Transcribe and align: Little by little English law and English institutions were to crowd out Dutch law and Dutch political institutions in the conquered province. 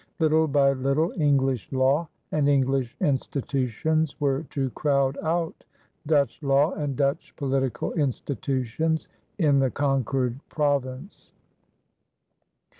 Little 0.17 0.47
by 0.47 0.73
little 0.73 1.13
English 1.15 1.71
law 1.71 2.09
and 2.31 2.49
English 2.49 2.97
institutions 3.01 4.19
were 4.19 4.41
to 4.49 4.71
crowd 4.71 5.15
out 5.21 5.63
Dutch 6.07 6.41
law 6.41 6.73
and 6.73 6.95
Dutch 6.95 7.35
political 7.35 7.93
institutions 7.93 9.07
in 9.37 9.59
the 9.59 9.69
conquered 9.69 10.39
province. 10.49 11.33